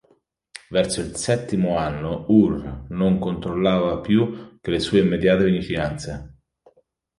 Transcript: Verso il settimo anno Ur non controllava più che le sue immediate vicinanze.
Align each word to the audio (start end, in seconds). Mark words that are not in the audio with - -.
Verso 0.71 0.99
il 1.01 1.15
settimo 1.15 1.77
anno 1.77 2.25
Ur 2.29 2.87
non 2.89 3.19
controllava 3.19 3.99
più 3.99 4.57
che 4.59 4.71
le 4.71 4.79
sue 4.79 5.01
immediate 5.01 5.43
vicinanze. 5.45 6.37